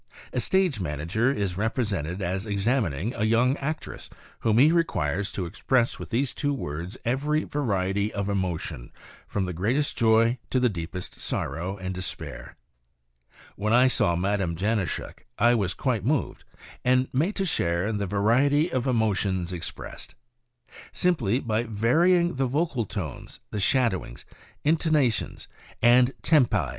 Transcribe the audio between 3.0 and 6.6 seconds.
a young actress whom he requires to express with these two